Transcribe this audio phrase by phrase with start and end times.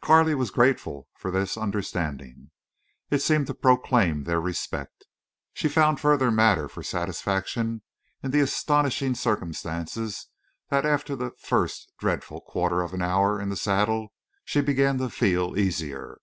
[0.00, 2.50] Carley was grateful for this understanding.
[3.08, 5.04] It seemed to proclaim their respect.
[5.52, 7.82] She found further matter for satisfaction
[8.20, 9.94] in the astonishing circumstance
[10.70, 14.12] that after the first dreadful quarter of an hour in the saddle
[14.44, 16.18] she began to feel easier.